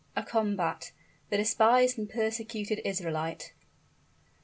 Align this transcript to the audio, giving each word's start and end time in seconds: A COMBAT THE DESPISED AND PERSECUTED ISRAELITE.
A 0.15 0.23
COMBAT 0.23 0.93
THE 1.29 1.37
DESPISED 1.37 1.99
AND 1.99 2.09
PERSECUTED 2.09 2.81
ISRAELITE. 2.83 3.53